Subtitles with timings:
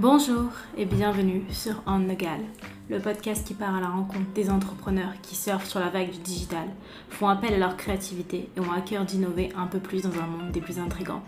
[0.00, 0.46] Bonjour
[0.78, 2.40] et bienvenue sur On the Gal,
[2.88, 6.20] le podcast qui part à la rencontre des entrepreneurs qui surfent sur la vague du
[6.20, 6.68] digital,
[7.10, 10.26] font appel à leur créativité et ont à cœur d'innover un peu plus dans un
[10.26, 11.22] monde des plus intrigants.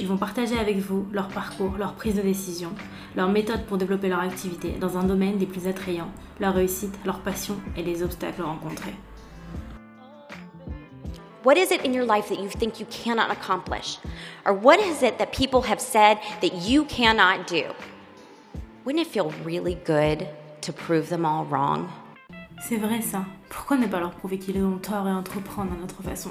[0.00, 2.70] Ils vont partager avec vous leur parcours, leur prise de décision,
[3.14, 6.10] leurs méthodes pour développer leur activité dans un domaine des plus attrayants,
[6.40, 8.96] leur réussite, leur passion et les obstacles rencontrés.
[11.44, 14.00] What is it in your life that you think you cannot accomplish?
[14.44, 17.62] Or what is it that people have said that you cannot do?
[18.88, 20.26] Wouldn't it feel really good
[20.62, 21.90] to prove them all wrong?
[22.58, 23.26] C'est vrai ça.
[23.50, 26.30] Pourquoi ne pas leur prouver qu'ils ont tort et entreprendre à notre façon?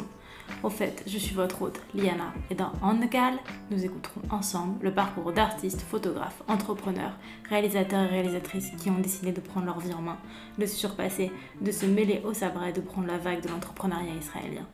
[0.63, 3.35] Au fait, je suis votre hôte, Liana, et dans On the Gal,
[3.69, 7.11] nous écouterons ensemble le parcours d'artistes, photographes, entrepreneurs,
[7.47, 10.17] réalisateurs et réalisatrices qui ont décidé de prendre leur vie en main,
[10.57, 11.31] de se surpasser,
[11.61, 14.65] de se mêler au sabre et de prendre la vague de l'entrepreneuriat israélien.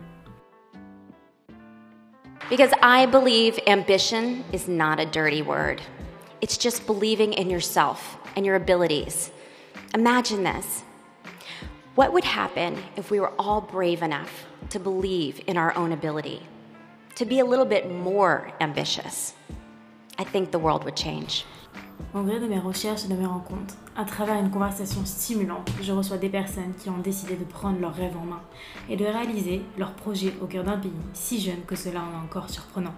[2.49, 5.81] Because I believe ambition is not a dirty word.
[6.43, 9.31] It's just believing in yourself and your abilities.
[9.93, 10.83] Imagine this.
[11.95, 16.41] What would happen if we were all brave enough to believe in our own ability,
[17.15, 19.35] to be a little bit more ambitious?
[20.19, 21.45] I think the world would change.
[22.13, 25.93] Au gré de mes recherches et de mes rencontres, à travers une conversation stimulante, je
[25.93, 28.41] reçois des personnes qui ont décidé de prendre leurs rêves en main
[28.89, 32.25] et de réaliser leurs projets au cœur d'un pays si jeune que cela en est
[32.25, 32.95] encore surprenant.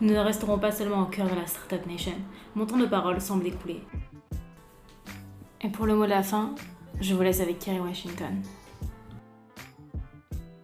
[0.00, 2.14] Nous ne resterons pas seulement au cœur de la Startup Nation.
[2.56, 3.80] Mon temps de parole semble écoulé.
[5.62, 6.54] Et pour le mot de la fin,
[7.00, 8.42] je vous laisse avec Kerry Washington.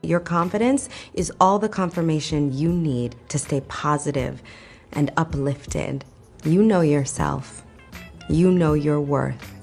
[0.03, 4.43] Your confidence is all the confirmation you need to stay positive
[4.93, 6.05] and uplifted.
[6.45, 7.65] You know yourself.
[8.29, 9.55] You know your worth.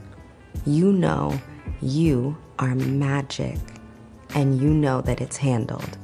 [0.66, 1.34] You know
[1.81, 3.58] you are magic.
[4.34, 5.98] And you know that it's handled.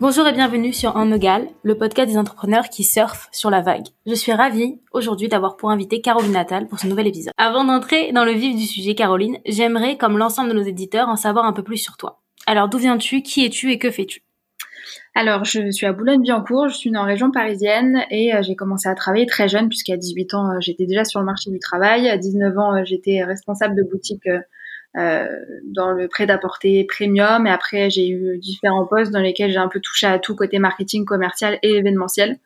[0.00, 3.84] Bonjour et bienvenue sur Un Megal, le podcast des entrepreneurs qui surfent sur la vague.
[4.06, 7.34] Je suis ravie aujourd'hui d'avoir pour invité Caroline Natal pour ce nouvel épisode.
[7.36, 11.16] Avant d'entrer dans le vif du sujet, Caroline, j'aimerais, comme l'ensemble de nos éditeurs, en
[11.16, 12.22] savoir un peu plus sur toi.
[12.46, 14.22] Alors d'où viens-tu, qui es-tu et que fais-tu?
[15.14, 18.94] Alors, je suis à Boulogne-Billancourt, je suis en région parisienne et euh, j'ai commencé à
[18.94, 22.08] travailler très jeune puisqu'à 18 ans, euh, j'étais déjà sur le marché du travail.
[22.08, 24.26] À 19 ans, euh, j'étais responsable de boutique
[24.94, 27.46] dans le prêt-à-porter premium.
[27.46, 30.58] Et après, j'ai eu différents postes dans lesquels j'ai un peu touché à tout côté
[30.58, 32.38] marketing, commercial et événementiel.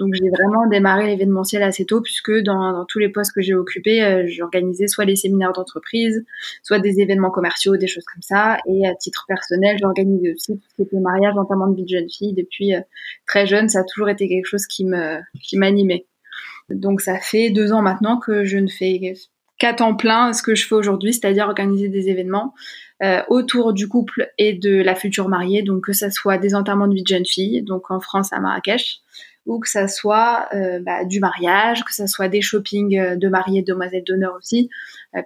[0.00, 3.54] Donc j'ai vraiment démarré l'événementiel assez tôt puisque dans, dans, tous les postes que j'ai
[3.54, 6.24] occupés, euh, j'organisais soit des séminaires d'entreprise,
[6.62, 8.56] soit des événements commerciaux, des choses comme ça.
[8.66, 11.88] Et à titre personnel, j'organisais aussi tout ce qui était mariage, entamement de vie de
[11.88, 12.32] jeune fille.
[12.32, 12.80] Depuis euh,
[13.26, 16.06] très jeune, ça a toujours été quelque chose qui me qui m'animait.
[16.70, 18.92] Donc ça fait deux ans maintenant que je ne fais
[19.60, 22.54] qu'à temps plein ce que je fais aujourd'hui, c'est-à-dire organiser des événements
[23.02, 26.88] euh, autour du couple et de la future mariée, donc que ça soit des enterrements
[26.88, 29.00] de vie de jeune fille, donc en France à Marrakech,
[29.44, 33.28] ou que ça soit euh, bah, du mariage, que ça soit des shoppings euh, de
[33.28, 34.70] mariés, de demoiselles d'honneur aussi,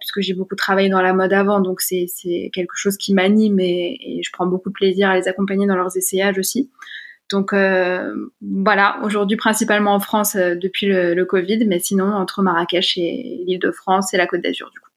[0.00, 2.06] puisque j'ai beaucoup travaillé dans la mode avant, donc c'est
[2.52, 5.76] quelque chose qui m'anime et, et, je prends beaucoup de plaisir à les accompagner dans
[5.76, 6.70] leurs essayages aussi.
[7.30, 12.42] Donc euh, voilà, aujourd'hui principalement en France euh, depuis le, le, Covid, mais sinon entre
[12.42, 14.90] Marrakech et l'Île-de-France et la Côte d'Azur du coup.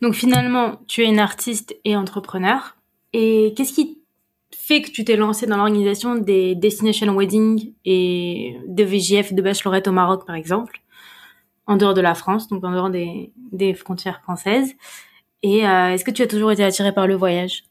[0.00, 2.76] Donc finalement, tu es une artiste et entrepreneur.
[3.12, 3.98] Et qu'est-ce qui
[4.54, 9.88] fait que tu t'es lancée dans l'organisation des Destination Wedding et de VGF de Bachelorette
[9.88, 10.82] au Maroc par exemple,
[11.66, 14.74] en dehors de la France, donc en dehors des, des frontières françaises?
[15.42, 17.64] Et euh, est-ce que tu as toujours été attirée par le voyage?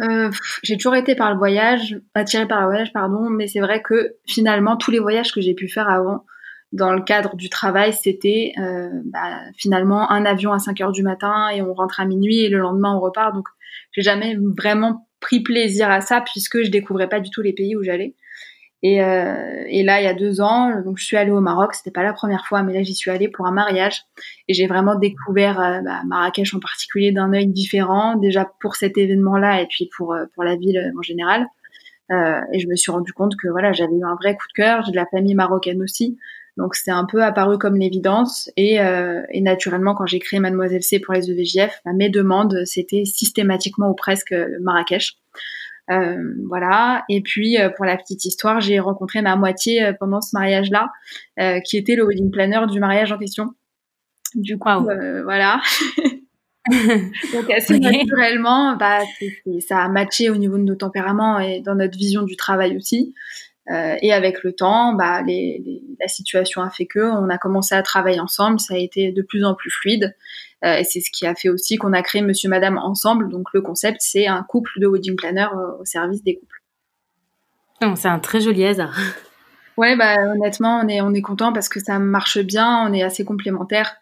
[0.00, 0.30] Euh,
[0.62, 4.16] j'ai toujours été par le voyage, attirée par le voyage, pardon, mais c'est vrai que
[4.26, 6.24] finalement tous les voyages que j'ai pu faire avant,
[6.72, 11.02] dans le cadre du travail, c'était euh, bah, finalement un avion à 5 heures du
[11.02, 13.34] matin et on rentre à minuit et le lendemain on repart.
[13.34, 13.46] Donc
[13.92, 17.74] j'ai jamais vraiment pris plaisir à ça puisque je découvrais pas du tout les pays
[17.74, 18.14] où j'allais.
[18.82, 21.74] Et, euh, et, là, il y a deux ans, donc je suis allée au Maroc.
[21.74, 24.04] C'était pas la première fois, mais là j'y suis allée pour un mariage
[24.46, 28.96] et j'ai vraiment découvert euh, bah, Marrakech en particulier d'un œil différent, déjà pour cet
[28.96, 31.48] événement-là et puis pour euh, pour la ville en général.
[32.10, 34.52] Euh, et je me suis rendu compte que voilà, j'avais eu un vrai coup de
[34.54, 34.82] cœur.
[34.84, 36.16] J'ai de la famille marocaine aussi,
[36.56, 38.50] donc c'est un peu apparu comme l'évidence.
[38.56, 42.62] Et, euh, et, naturellement, quand j'ai créé Mademoiselle C pour les EVJF, bah, mes demandes
[42.64, 45.17] c'était systématiquement ou presque Marrakech.
[45.90, 46.16] Euh,
[46.48, 47.04] voilà.
[47.08, 50.90] Et puis euh, pour la petite histoire, j'ai rencontré ma moitié euh, pendant ce mariage-là,
[51.64, 53.46] qui était le wedding planner du mariage en question.
[54.34, 54.68] Du coup,
[55.24, 55.60] voilà.
[56.68, 58.98] Donc assez naturellement, bah,
[59.66, 63.14] ça a matché au niveau de nos tempéraments et dans notre vision du travail aussi.
[63.70, 67.38] Euh, et avec le temps, bah, les, les, la situation a fait que on a
[67.38, 68.60] commencé à travailler ensemble.
[68.60, 70.14] Ça a été de plus en plus fluide.
[70.64, 73.28] Euh, et c'est ce qui a fait aussi qu'on a créé Monsieur Madame ensemble.
[73.28, 77.96] Donc le concept, c'est un couple de wedding planner euh, au service des couples.
[77.96, 78.98] C'est un très joli hasard.
[79.78, 83.04] Ouais, bah honnêtement, on est on est content parce que ça marche bien, on est
[83.04, 83.94] assez complémentaires.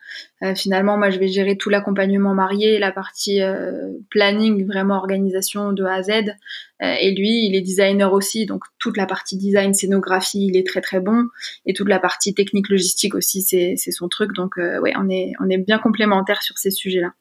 [0.42, 5.74] Euh, finalement, moi, je vais gérer tout l'accompagnement marié, la partie euh, planning, vraiment organisation
[5.74, 6.10] de A à Z.
[6.10, 10.66] Euh, et lui, il est designer aussi, donc toute la partie design, scénographie, il est
[10.66, 11.26] très très bon.
[11.66, 14.32] Et toute la partie technique, logistique aussi, c'est c'est son truc.
[14.32, 17.12] Donc ouais, on est on est bien complémentaires sur ces sujets-là.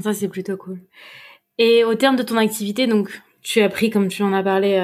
[0.00, 0.80] Ça, c'est plutôt cool.
[1.58, 4.78] Et au terme de ton activité, donc tu as pris, comme tu en as parlé,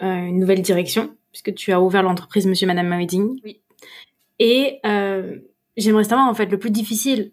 [0.00, 3.40] une nouvelle direction puisque tu as ouvert l'entreprise Monsieur Madame Wedding.
[3.44, 3.60] Oui.
[4.38, 5.38] Et euh,
[5.76, 7.32] j'aimerais savoir, en fait, le plus difficile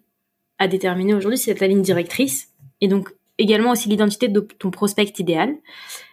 [0.58, 5.12] à déterminer aujourd'hui, c'est ta ligne directrice, et donc également aussi l'identité de ton prospect
[5.18, 5.54] idéal.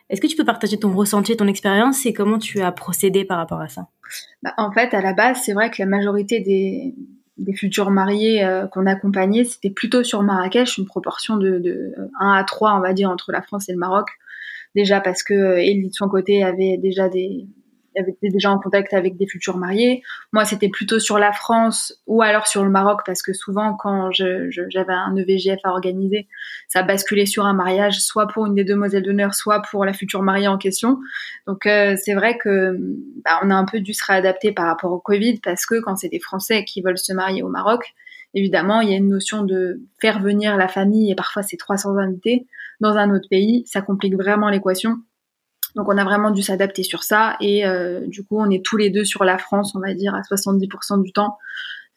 [0.10, 3.38] Est-ce que tu peux partager ton ressenti, ton expérience et comment tu as procédé par
[3.38, 3.88] rapport à ça?
[4.44, 6.94] Bah, En fait, à la base, c'est vrai que la majorité des,
[7.38, 12.34] des futurs mariés euh, qu'on accompagnait, c'était plutôt sur Marrakech, une proportion de, de 1
[12.34, 14.08] à 3, on va dire, entre la France et le Maroc.
[14.76, 17.48] Déjà parce que euh, Elie, de son côté, avait déjà des,
[18.00, 20.02] avait déjà en contact avec des futurs mariés.
[20.34, 24.10] Moi, c'était plutôt sur la France ou alors sur le Maroc parce que souvent, quand
[24.12, 26.28] j'avais un EVGF à organiser,
[26.68, 30.22] ça basculait sur un mariage, soit pour une des demoiselles d'honneur, soit pour la future
[30.22, 31.00] mariée en question.
[31.48, 32.78] Donc, euh, c'est vrai que
[33.24, 35.96] bah, on a un peu dû se réadapter par rapport au Covid parce que quand
[35.96, 37.94] c'est des Français qui veulent se marier au Maroc,
[38.34, 41.98] évidemment, il y a une notion de faire venir la famille et parfois c'est 300
[41.98, 42.48] invités
[42.80, 43.64] dans un autre pays.
[43.66, 44.98] Ça complique vraiment l'équation.
[45.76, 48.78] Donc on a vraiment dû s'adapter sur ça et euh, du coup on est tous
[48.78, 51.38] les deux sur la France, on va dire à 70% du temps.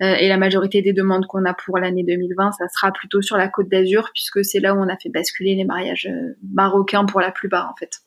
[0.00, 3.36] Euh, et la majorité des demandes qu'on a pour l'année 2020, ça sera plutôt sur
[3.36, 7.04] la Côte d'Azur puisque c'est là où on a fait basculer les mariages euh, marocains
[7.04, 8.00] pour la plupart en fait.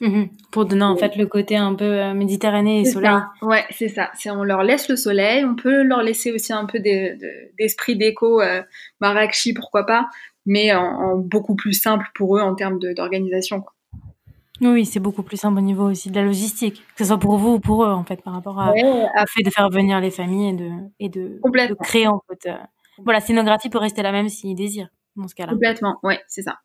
[0.00, 0.30] Mhm.
[0.50, 3.12] Pour donner en fait le côté un peu méditerranéen et soleil.
[3.40, 4.10] Ouais, c'est ça.
[4.14, 8.40] C'est on leur laisse le soleil, on peut leur laisser aussi un peu d'esprit déco
[8.40, 8.62] euh,
[9.54, 10.08] pourquoi pas,
[10.44, 13.62] mais en, en, beaucoup plus simple pour eux en termes d'organisation.
[14.64, 17.36] Oui, c'est beaucoup plus simple au niveau aussi de la logistique, que ce soit pour
[17.36, 20.12] vous ou pour eux, en fait, par rapport à, au fait de faire venir les
[20.12, 20.70] familles et de,
[21.00, 22.48] et de, de créer, en fait.
[22.48, 22.56] Euh,
[23.04, 25.52] voilà, scénographie peut rester la même s'ils désirent, dans ce cas-là.
[25.52, 26.60] Complètement, ouais, c'est ça.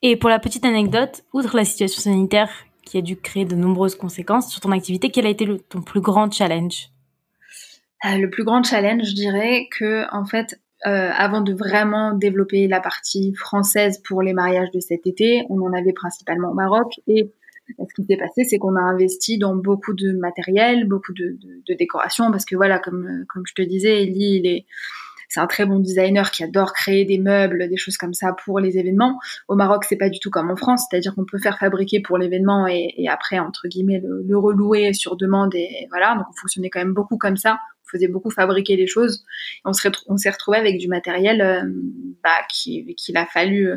[0.00, 2.50] Et pour la petite anecdote, outre la situation sanitaire
[2.84, 6.00] qui a dû créer de nombreuses conséquences sur ton activité, quel a été ton plus
[6.00, 6.90] grand challenge?
[8.04, 12.68] Euh, Le plus grand challenge, je dirais que, en fait, euh, avant de vraiment développer
[12.68, 16.92] la partie française pour les mariages de cet été, on en avait principalement au Maroc.
[17.06, 17.32] Et
[17.78, 21.62] ce qui s'est passé, c'est qu'on a investi dans beaucoup de matériel, beaucoup de, de,
[21.66, 24.66] de décoration, parce que voilà, comme comme je te disais, Eli, il est
[25.28, 28.60] c'est un très bon designer qui adore créer des meubles, des choses comme ça pour
[28.60, 29.18] les événements.
[29.48, 32.18] Au Maroc, c'est pas du tout comme en France, c'est-à-dire qu'on peut faire fabriquer pour
[32.18, 36.14] l'événement et, après entre guillemets le, relouer sur demande et voilà.
[36.14, 37.58] Donc on fonctionnait quand même beaucoup comme ça
[37.90, 39.24] faisait beaucoup fabriquer les choses.
[39.64, 41.62] on s'est on retrouvé avec du matériel euh,
[42.22, 43.76] bah, qu'il a fallu, euh,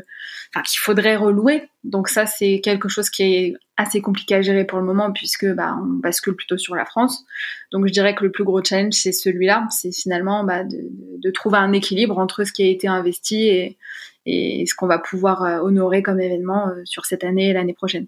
[0.53, 1.69] enfin qu'il faudrait relouer.
[1.83, 5.45] Donc ça c'est quelque chose qui est assez compliqué à gérer pour le moment puisque
[5.45, 7.25] bah, on bascule plutôt sur la France.
[7.71, 11.31] Donc je dirais que le plus gros challenge c'est celui-là, c'est finalement bah, de, de,
[11.31, 13.77] trouver un équilibre entre ce qui a été investi et,
[14.25, 18.07] et ce qu'on va pouvoir euh, honorer comme événement sur cette année et l'année prochaine.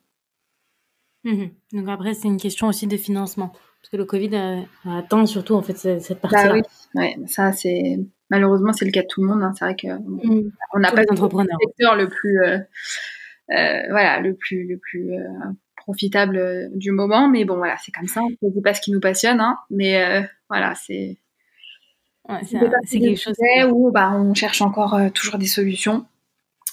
[1.24, 3.54] Mmh Donc après c'est une question aussi de financement.
[3.82, 6.54] Parce que le Covid atteint surtout en fait cette partie-là.
[6.54, 6.62] Bah oui,
[6.96, 9.44] ouais, ça c'est malheureusement c'est le cas de tout le monde.
[9.44, 9.54] Hein.
[9.58, 10.52] C'est vrai que mm.
[10.74, 12.58] on n'a pas le secteur le plus euh,
[13.52, 15.28] euh, voilà le plus le plus euh,
[15.84, 18.22] profitable euh, du moment, mais bon voilà c'est comme ça.
[18.22, 21.18] On ne pas ce qui nous passionne, hein, mais euh, voilà c'est
[22.30, 22.42] ouais,
[22.86, 23.36] c'est quelque chose
[23.72, 26.06] où bah on cherche encore toujours des solutions.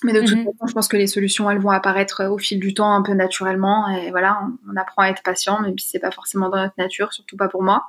[0.03, 0.45] Mais de toute mhm.
[0.45, 3.13] façon, je pense que les solutions, elles vont apparaître au fil du temps un peu
[3.13, 3.87] naturellement.
[3.91, 7.13] Et voilà, on, apprend à être patient, même si c'est pas forcément dans notre nature,
[7.13, 7.85] surtout pas pour moi.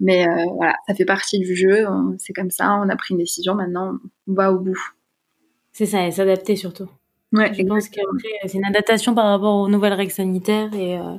[0.00, 1.86] Mais euh, voilà, ça fait partie du jeu.
[2.18, 2.72] C'est comme ça.
[2.76, 3.54] On a pris une décision.
[3.54, 4.80] Maintenant, on va au bout.
[5.72, 6.88] C'est ça, et s'adapter surtout.
[7.34, 8.00] Ouais, je pense que
[8.46, 11.16] c'est une adaptation par rapport aux nouvelles règles sanitaires et, euh,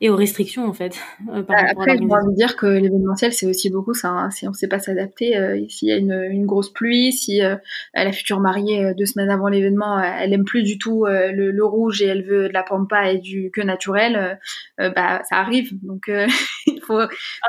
[0.00, 0.98] et aux restrictions en fait.
[1.32, 4.10] Euh, par bah, Après, je envie dire que l'événementiel c'est aussi beaucoup ça.
[4.10, 4.30] Hein.
[4.30, 7.42] Si on ne sait pas s'adapter, euh, s'il y a une, une, grosse pluie, si
[7.42, 7.56] euh,
[7.94, 12.02] la future mariée deux semaines avant l'événement, elle aime plus du tout le, le, rouge
[12.02, 14.38] et elle veut de la pampa et du que naturel,
[14.78, 15.70] bah ça arrive.
[15.82, 16.08] Donc
[16.66, 17.00] il faut.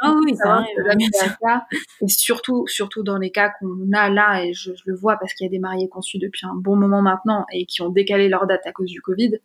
[0.02, 1.10] Ah oui, ça arrive.
[1.12, 1.66] Ça.
[2.02, 5.34] Et surtout, surtout dans les cas qu'on a là et je, je le vois parce
[5.34, 7.90] qu'il y a des mariés qu'on suit depuis un bon moment maintenant et qui ont
[7.90, 9.40] décalé leur date à cause du Covid.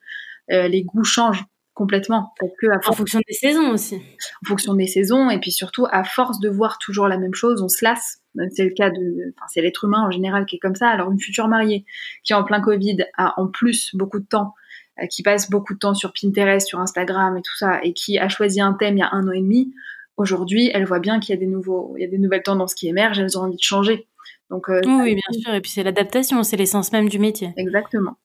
[0.49, 1.45] les goûts changent
[1.80, 2.34] complètement.
[2.38, 3.96] Parce que en fonction des saisons aussi.
[4.44, 7.62] En fonction des saisons, et puis surtout, à force de voir toujours la même chose,
[7.62, 8.18] on se lasse.
[8.50, 10.88] C'est le cas de, enfin, c'est l'être humain en général qui est comme ça.
[10.88, 11.87] Alors, une future mariée
[12.22, 14.52] qui en plein Covid a en plus beaucoup de temps,
[15.00, 18.18] euh, qui passe beaucoup de temps sur Pinterest, sur Instagram et tout ça, et qui
[18.18, 19.72] a choisi un thème il y a un an et demi.
[20.18, 22.75] Aujourd'hui, elle voit bien qu'il y a des nouveaux, il y a des nouvelles tendances
[22.75, 23.20] qui émergent.
[23.20, 24.06] Elles ont envie de changer.
[24.50, 25.54] Donc, euh, oui, bien sûr.
[25.54, 27.54] Et puis c'est l'adaptation, c'est l'essence même du métier.
[27.56, 28.18] Exactement.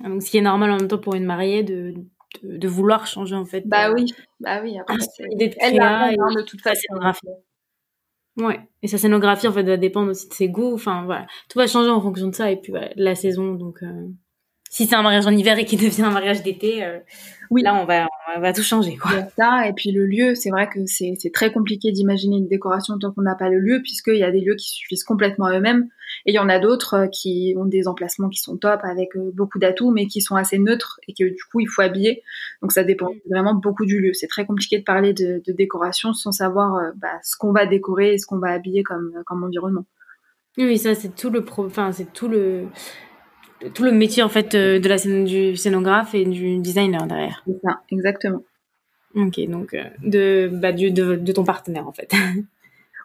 [0.00, 1.94] Donc, ce qui est normal en même temps pour une mariée de
[2.42, 3.62] de, vouloir changer en fait.
[3.66, 4.78] Bah oui, bah oui.
[4.78, 5.24] Après, c'est
[5.60, 6.94] elle la de toute façon.
[8.36, 8.60] Ouais.
[8.82, 10.74] Et sa scénographie en fait va dépendre aussi de ses goûts.
[10.74, 13.82] Enfin voilà, tout va changer en fonction de ça et puis la saison donc.
[13.82, 14.08] Euh,
[14.70, 16.98] si c'est un mariage en hiver et qui devient un mariage d'été, euh,
[17.50, 17.62] oui.
[17.62, 18.06] là on va,
[18.36, 18.96] on va tout changer.
[18.96, 19.10] Quoi.
[19.36, 23.12] ça, et puis le lieu, c'est vrai que c'est très compliqué d'imaginer une décoration tant
[23.12, 25.88] qu'on n'a pas le lieu, puisqu'il y a des lieux qui suffisent complètement à eux-mêmes,
[26.26, 29.16] et il y en a d'autres euh, qui ont des emplacements qui sont top, avec
[29.16, 32.22] euh, beaucoup d'atouts, mais qui sont assez neutres, et que du coup il faut habiller.
[32.62, 33.30] Donc ça dépend mm.
[33.30, 34.12] vraiment beaucoup du lieu.
[34.12, 38.14] C'est très compliqué de parler de, de décoration sans savoir bah, ce qu'on va décorer
[38.14, 39.84] et ce qu'on va habiller comme, comme environnement.
[40.58, 41.66] Oui, ça c'est tout le pro...
[41.66, 42.66] enfin c'est tout le
[43.74, 47.42] tout le métier en fait euh, de la scène du scénographe et du designer derrière.
[47.46, 48.42] C'est ça, exactement.
[49.14, 52.12] Ok, donc euh, de, bah, de, de, ton partenaire en fait.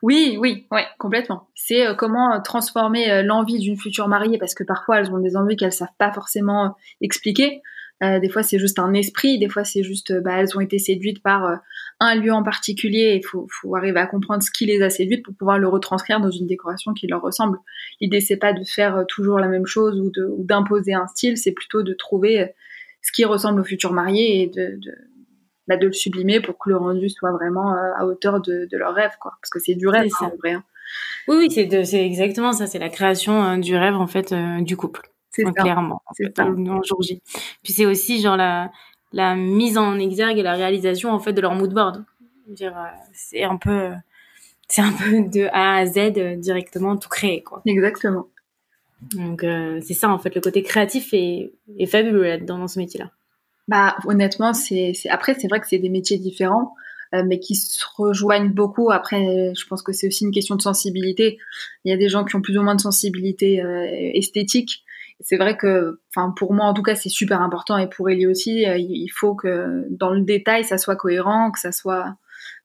[0.05, 1.47] Oui, oui, ouais, complètement.
[1.55, 5.55] C'est euh, comment transformer l'envie d'une future mariée, parce que parfois elles ont des envies
[5.55, 7.61] qu'elles savent pas forcément expliquer.
[8.03, 9.39] Euh, des fois, c'est juste un esprit.
[9.39, 11.55] Des fois, c'est juste, bah, elles ont été séduites par euh,
[11.99, 13.19] un lieu en particulier.
[13.21, 16.19] Il faut, faut, arriver à comprendre ce qui les a séduites pour pouvoir le retranscrire
[16.19, 17.57] dans une décoration qui leur ressemble.
[18.01, 20.11] L'idée, c'est pas de faire euh, toujours la même chose ou
[20.43, 21.37] d'imposer un style.
[21.37, 22.53] C'est plutôt de trouver
[23.01, 24.91] ce qui ressemble au futur marié et de, de,
[25.67, 28.93] bah, de le sublimer pour que le rendu soit vraiment à hauteur de, de leur
[28.93, 29.33] rêve, quoi.
[29.41, 30.53] Parce que c'est du rêve, hein, en vrai.
[30.53, 30.63] Hein.
[31.27, 31.51] Oui, oui,
[31.85, 32.67] c'est exactement ça.
[32.67, 35.12] C'est la création du rêve, en fait, du couple.
[35.33, 36.01] C'est clairement.
[36.13, 37.21] C'est en jour J.
[37.63, 38.71] Puis c'est aussi genre la,
[39.13, 42.03] la mise en exergue et la réalisation en fait de leur mood board.
[42.61, 42.69] Euh,
[43.13, 43.91] c'est un peu
[44.67, 47.61] c'est un peu de A à Z euh, directement tout créé quoi.
[47.65, 48.27] Exactement.
[49.15, 52.79] Donc euh, c'est ça en fait le côté créatif est, est fabuleux là dans ce
[52.79, 53.11] métier là.
[53.67, 56.73] Bah honnêtement c'est après c'est vrai que c'est des métiers différents
[57.25, 58.89] mais qui se rejoignent beaucoup.
[58.89, 61.37] Après, je pense que c'est aussi une question de sensibilité.
[61.85, 63.61] Il y a des gens qui ont plus ou moins de sensibilité
[64.15, 64.83] esthétique,
[65.23, 68.27] c'est vrai que, enfin, pour moi en tout cas, c'est super important et pour Ellie
[68.27, 72.15] aussi, euh, il faut que dans le détail, ça soit cohérent, que ça soit,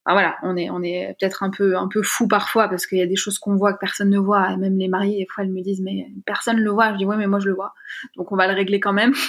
[0.05, 2.99] enfin, voilà, on est, on est peut-être un peu, un peu fou parfois parce qu'il
[2.99, 5.27] y a des choses qu'on voit que personne ne voit et même les mariés, des
[5.27, 6.93] fois, elles me disent mais personne ne le voit.
[6.93, 7.73] Je dis ouais, mais moi je le vois,
[8.17, 9.13] donc on va le régler quand même.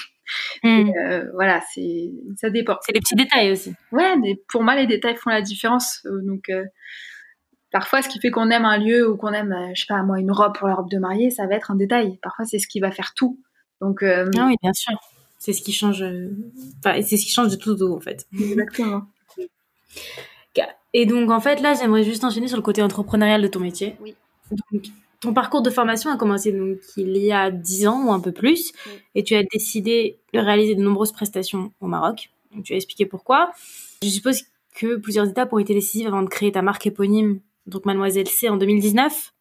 [0.61, 0.91] Hmm.
[0.95, 2.77] Euh, voilà, c'est, ça dépend.
[2.81, 3.73] C'est les petits détails aussi.
[3.91, 6.05] Ouais, mais pour moi les détails font la différence.
[6.05, 6.51] Euh, donc
[7.71, 10.01] Parfois, ce qui fait qu'on aime un lieu ou qu'on aime, euh, je sais pas,
[10.01, 12.17] moi, une robe pour la robe de mariée, ça va être un détail.
[12.21, 13.39] Parfois, c'est ce qui va faire tout.
[13.79, 14.93] Donc, euh, ah oui, bien sûr.
[15.37, 16.01] C'est ce qui change.
[16.01, 16.29] Euh,
[16.79, 18.25] enfin, c'est ce qui change de tout au en fait.
[18.33, 19.03] Exactement.
[20.93, 23.95] Et donc, en fait, là, j'aimerais juste enchaîner sur le côté entrepreneurial de ton métier.
[24.01, 24.15] Oui.
[24.51, 24.85] Donc,
[25.19, 28.31] ton parcours de formation a commencé donc il y a 10 ans ou un peu
[28.31, 28.71] plus,
[29.13, 32.31] et tu as décidé de réaliser de nombreuses prestations au Maroc.
[32.55, 33.51] Donc, tu as expliqué pourquoi.
[34.01, 34.41] Je suppose
[34.73, 38.49] que plusieurs étapes ont été décisives avant de créer ta marque éponyme donc Mademoiselle C
[38.49, 39.31] en 2019.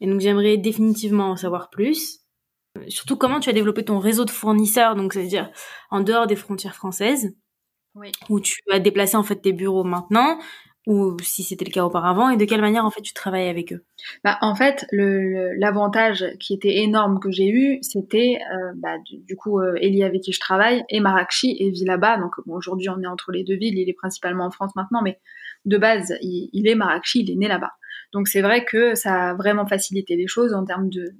[0.00, 2.20] Et donc j'aimerais définitivement en savoir plus.
[2.88, 5.50] Surtout comment tu as développé ton réseau de fournisseurs, donc c'est-à-dire
[5.90, 7.34] en dehors des frontières françaises,
[7.94, 8.12] oui.
[8.28, 10.38] où tu as déplacé en fait tes bureaux maintenant,
[10.86, 13.72] ou si c'était le cas auparavant, et de quelle manière en fait tu travailles avec
[13.72, 13.84] eux?
[14.22, 19.58] Bah, En fait, l'avantage qui était énorme que j'ai eu, c'était euh, bah, du, coup
[19.60, 22.18] euh, Elie avec qui je travaille, et Marrakchi et vit là-bas.
[22.18, 25.02] Donc bon, aujourd'hui on est entre les deux villes, il est principalement en France maintenant,
[25.02, 25.18] mais
[25.66, 27.72] de base, il, est Marrakchi, il est né là-bas.
[28.12, 31.14] Donc c'est vrai que ça a vraiment facilité les choses en termes de,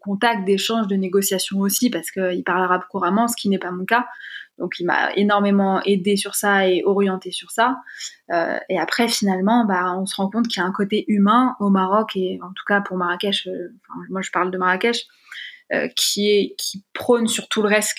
[0.00, 3.84] contact, d'échange, de négociation aussi, parce qu'il parle arabe couramment, ce qui n'est pas mon
[3.84, 4.06] cas.
[4.58, 7.78] Donc il m'a énormément aidé sur ça et orienté sur ça.
[8.32, 11.56] Euh, et après finalement, bah, on se rend compte qu'il y a un côté humain
[11.60, 13.68] au Maroc et en tout cas pour Marrakech, euh,
[14.08, 15.06] moi je parle de Marrakech,
[15.72, 17.96] euh, qui est qui prône sur tout le reste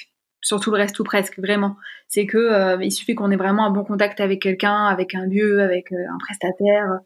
[0.48, 1.76] sur tout le reste ou presque vraiment.
[2.08, 5.26] C'est que euh, il suffit qu'on ait vraiment un bon contact avec quelqu'un avec un
[5.26, 7.00] lieu avec euh, un prestataire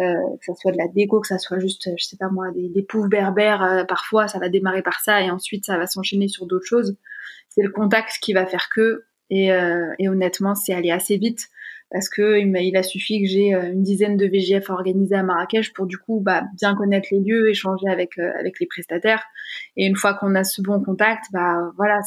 [0.00, 2.46] euh, que ça soit de la déco que ça soit juste je sais pas moi
[2.52, 6.46] des, poufs berbères parfois ça va démarrer par ça et ensuite ça va s'enchaîner sur
[6.46, 6.96] d'autres choses.
[7.48, 9.52] C'est le contact qui va faire que et,
[10.08, 11.46] honnêtement c'est allé assez vite
[11.90, 15.72] parce que il, a suffi que j'ai euh, une dizaine de VGF organisés à Marrakech
[15.72, 19.24] pour du coup bah, bien connaître les lieux, échanger avec euh, avec les prestataires.
[19.76, 22.00] Et une fois qu'on a ce bon contact, bah voilà,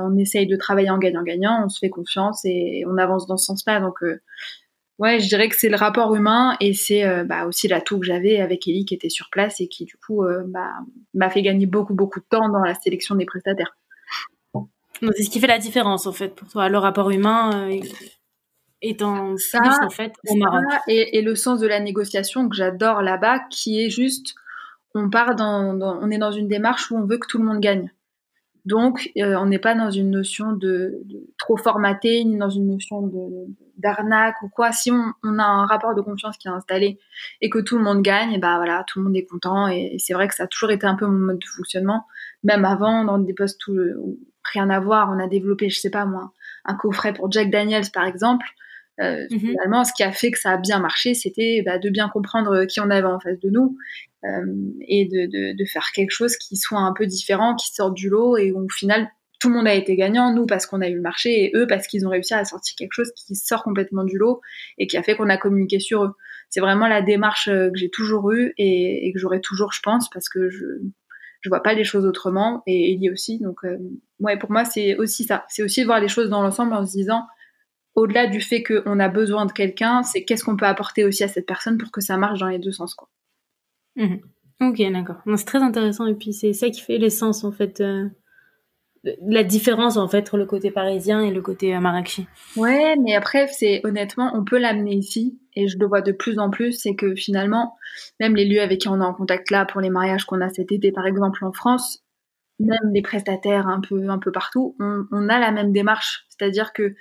[0.00, 3.46] on essaye de travailler en gagnant-gagnant, on se fait confiance et on avance dans ce
[3.46, 3.80] sens-là.
[3.80, 4.20] Donc euh,
[4.98, 8.40] ouais, je dirais que c'est le rapport humain et c'est bah, aussi l'atout que j'avais
[8.40, 10.70] avec Ellie qui était sur place et qui du coup bah,
[11.12, 13.76] m'a fait gagner beaucoup beaucoup de temps dans la sélection des prestataires.
[15.02, 17.68] C'est ce qui fait la différence en fait pour toi, le rapport humain
[18.82, 20.64] étant ça, en fait au Maroc.
[20.88, 24.34] Et, le sens de la négociation que j'adore là-bas, qui est juste,
[24.94, 27.60] on part dans, on est dans une démarche où on veut que tout le monde
[27.60, 27.90] gagne.
[28.66, 31.00] Donc, euh, on n'est pas dans une notion de,
[31.38, 33.12] trop formaté, ni dans une notion
[33.78, 34.72] d'arnaque ou quoi.
[34.72, 36.98] Si on, on, a un rapport de confiance qui est installé
[37.40, 39.68] et que tout le monde gagne, et bah voilà, tout le monde est content.
[39.68, 42.06] Et, c'est vrai que ça a toujours été un peu mon mode de fonctionnement,
[42.42, 44.18] même avant dans des postes où
[44.52, 45.10] rien à voir.
[45.14, 46.32] On a développé, je sais pas moi,
[46.64, 48.46] un coffret pour Jack Daniels par exemple.
[49.00, 49.38] Euh, mhm.
[49.38, 52.64] Finalement, ce qui a fait que ça a bien marché, c'était bah, de bien comprendre
[52.64, 53.76] qui on avait en face de nous
[54.24, 54.46] euh,
[54.88, 58.08] et de, de, de, faire quelque chose qui soit un peu différent, qui sorte du
[58.08, 60.88] lot et où, au final tout le monde a été gagnant, nous parce qu'on a
[60.88, 63.62] eu le marché et eux parce qu'ils ont réussi à sortir quelque chose qui sort
[63.62, 64.40] complètement du lot
[64.78, 66.12] et qui a fait qu'on a communiqué sur eux.
[66.48, 69.80] C'est vraiment la démarche euh, que j'ai toujours eue et, et que j'aurai toujours, je
[69.82, 70.64] pense, parce que je
[71.42, 73.38] je vois pas les choses autrement et Ellie aussi.
[73.38, 73.76] Donc euh,
[74.20, 75.44] ouais, pour moi c'est aussi ça.
[75.48, 77.26] C'est aussi de voir les choses dans l'ensemble en se disant
[77.96, 81.28] au-delà du fait qu'on a besoin de quelqu'un, c'est qu'est-ce qu'on peut apporter aussi à
[81.28, 83.08] cette personne pour que ça marche dans les deux sens quoi.
[83.96, 84.16] Mmh.
[84.60, 85.16] Ok, d'accord.
[85.36, 87.80] C'est très intéressant et puis c'est ça qui fait l'essence en fait.
[87.80, 88.08] Euh,
[89.22, 92.26] la différence en fait entre le côté parisien et le côté euh, Marrakech.
[92.56, 96.38] Ouais, mais après c'est honnêtement on peut l'amener ici et je le vois de plus
[96.38, 97.76] en plus, c'est que finalement
[98.20, 100.48] même les lieux avec qui on est en contact là pour les mariages qu'on a
[100.50, 102.04] cet été par exemple en France,
[102.58, 106.94] même les prestataires un peu un peu partout, on, a la même démarche, c'est-à-dire que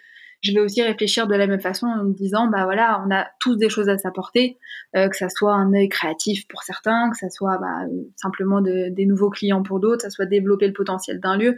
[0.46, 3.28] je vais aussi réfléchir de la même façon en me disant bah voilà on a
[3.40, 4.58] tous des choses à s'apporter
[4.96, 9.06] euh, que ça soit un œil créatif pour certains que ça soit bah, simplement des
[9.06, 11.58] nouveaux clients pour d'autres ça soit développer le potentiel d'un lieu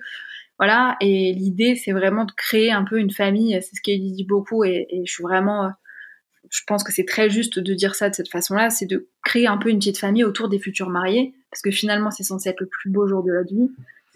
[0.60, 3.58] voilà, et l'idée, c'est vraiment de créer un peu une famille.
[3.62, 5.70] C'est ce qu'elle dit beaucoup, et, je suis vraiment,
[6.50, 9.48] je pense que c'est très juste de dire ça de cette façon-là, c'est de créer
[9.48, 12.62] un peu une petite famille autour des futurs mariés, parce que finalement, c'est censé être
[12.62, 13.70] le plus beau jour de la vie.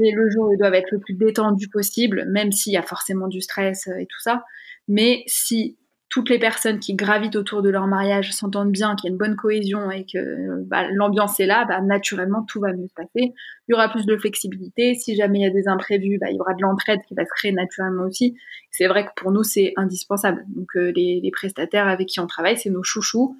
[0.10, 3.41] Le jour ils doivent être le plus détendu possible, même s'il y a forcément du
[3.41, 4.43] stress euh, et tout ça.
[4.88, 5.77] Mais si
[6.12, 9.18] toutes les personnes qui gravitent autour de leur mariage s'entendent bien, qu'il y a une
[9.18, 13.34] bonne cohésion et que bah, l'ambiance est là, bah, naturellement tout va mieux se passer.
[13.68, 14.94] Il y aura plus de flexibilité.
[14.94, 17.24] Si jamais il y a des imprévus, bah, il y aura de l'entraide qui va
[17.24, 18.36] se créer naturellement aussi.
[18.72, 20.44] C'est vrai que pour nous c'est indispensable.
[20.50, 23.38] Donc euh, les, prestataires avec qui on travaille, c'est nos chouchous.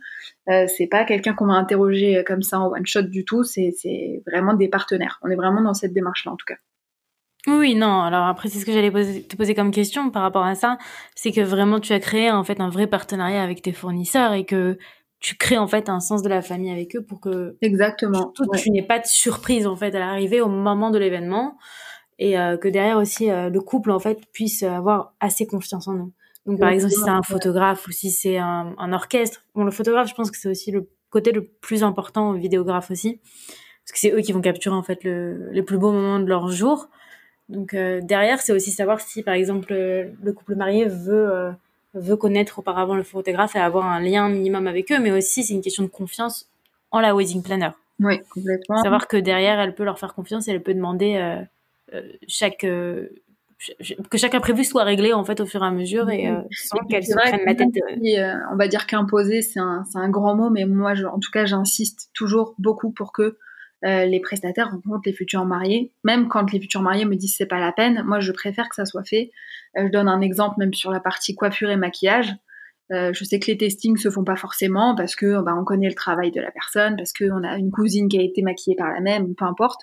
[0.50, 3.44] Euh, c'est pas quelqu'un qu'on va interroger euh, comme ça en one shot du tout.
[3.44, 5.20] C'est vraiment des partenaires.
[5.24, 6.56] On est vraiment dans cette démarche là en tout cas.
[7.48, 8.02] Oui, non.
[8.02, 10.78] Alors après, c'est ce que j'allais te poser comme question par rapport à ça,
[11.16, 14.46] c'est que vraiment tu as créé en fait un vrai partenariat avec tes fournisseurs et
[14.46, 14.78] que
[15.20, 18.72] tu crées en fait un sens de la famille avec eux pour que exactement tu
[18.72, 21.60] n'aies pas de surprise en fait à l'arrivée au moment de l'événement
[22.18, 25.96] et euh, que derrière aussi euh, le couple en fait puisse avoir assez confiance en
[25.96, 26.12] eux.
[26.48, 29.70] Donc par exemple si c'est un photographe ou si c'est un, un, orchestre, bon le
[29.70, 33.20] photographe je pense que c'est aussi le côté le plus important, au vidéographe aussi
[33.86, 36.26] parce que c'est eux qui vont capturer en fait le, les plus beaux moments de
[36.26, 36.90] leur jour.
[37.52, 41.52] Donc euh, derrière, c'est aussi savoir si, par exemple, le couple marié veut euh,
[41.94, 45.54] veut connaître auparavant le photographe et avoir un lien minimum avec eux, mais aussi c'est
[45.54, 46.48] une question de confiance
[46.92, 47.72] en la wedding planner.
[48.00, 48.82] Oui, complètement.
[48.82, 51.46] Savoir que derrière, elle peut leur faire confiance et elle peut demander
[51.94, 56.28] euh, chaque que chaque imprévu soit réglé en fait au fur et à mesure et
[56.52, 57.68] sans qu'elle se prenne la tête.
[58.52, 62.10] on va dire qu'imposer c'est un, un grand mot, mais moi en tout cas j'insiste
[62.14, 63.38] toujours beaucoup pour que
[63.84, 65.92] euh, les prestataires rencontrent les futurs mariés.
[66.04, 68.76] Même quand les futurs mariés me disent c'est pas la peine, moi je préfère que
[68.76, 69.32] ça soit fait.
[69.78, 72.36] Euh, je donne un exemple même sur la partie coiffure et maquillage.
[72.92, 75.88] Euh, je sais que les testings se font pas forcément parce que bah, on connaît
[75.88, 78.92] le travail de la personne, parce qu'on a une cousine qui a été maquillée par
[78.92, 79.82] la même, peu importe.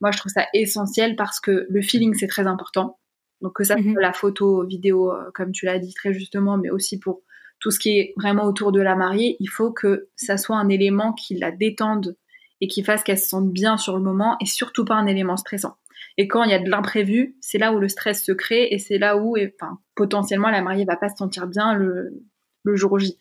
[0.00, 2.98] Moi, je trouve ça essentiel parce que le feeling c'est très important.
[3.42, 3.98] Donc que ça soit mhm.
[3.98, 7.22] la photo, vidéo, comme tu l'as dit très justement, mais aussi pour
[7.60, 10.68] tout ce qui est vraiment autour de la mariée, il faut que ça soit un
[10.68, 12.16] élément qui la détende
[12.60, 15.36] et qui fasse qu'elle se sente bien sur le moment et surtout pas un élément
[15.36, 15.76] stressant.
[16.16, 18.78] Et quand il y a de l'imprévu, c'est là où le stress se crée et
[18.78, 22.22] c'est là où, enfin, potentiellement, la mariée va pas se sentir bien le,
[22.64, 23.18] le jour J.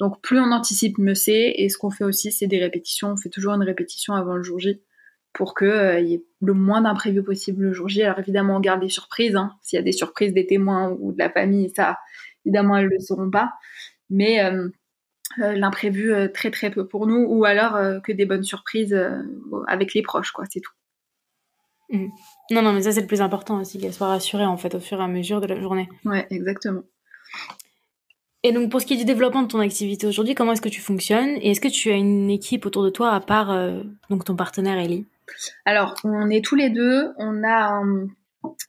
[0.00, 1.54] Donc, plus on anticipe, mieux c'est.
[1.56, 3.12] Et ce qu'on fait aussi, c'est des répétitions.
[3.12, 4.80] On fait toujours une répétition avant le jour J
[5.32, 8.02] pour qu'il euh, y ait le moins d'imprévus possible le jour J.
[8.02, 9.36] Alors, évidemment, on garde des surprises.
[9.36, 9.52] Hein.
[9.62, 11.98] S'il y a des surprises des témoins ou de la famille, ça,
[12.44, 13.52] évidemment, elles le sauront pas.
[14.10, 14.68] Mais euh,
[15.36, 18.98] l'imprévu euh, très très peu pour nous ou alors euh, que des bonnes surprises
[19.66, 20.72] avec les proches quoi c'est tout.
[21.90, 22.08] Mmh.
[22.50, 24.80] non non mais ça c'est le plus important aussi qu'elle soit rassurée en fait au
[24.80, 25.88] fur et à mesure de la journée.
[26.04, 26.82] Ouais exactement.
[28.42, 30.68] Et donc pour ce qui est du développement de ton activité aujourd'hui comment est-ce que
[30.68, 31.36] tu fonctionnes?
[31.40, 33.56] Et est-ce que tu as une équipe autour de toi à part
[34.10, 35.06] donc ton partenaire Ellie?
[35.64, 38.08] Alors on est tous les deux on a un